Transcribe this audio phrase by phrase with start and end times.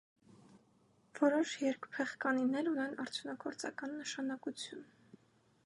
[1.19, 4.85] Որոշ երկփեղկանիներ ունեն արդյունագործական նշանակություն։